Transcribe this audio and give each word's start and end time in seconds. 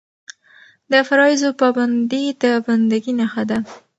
د 0.91 0.93
فرایضو 1.07 1.49
پابندي 1.61 2.23
د 2.41 2.43
بنده 2.65 2.97
ګۍ 3.03 3.13
نښه 3.19 3.43
ده. 3.49 3.57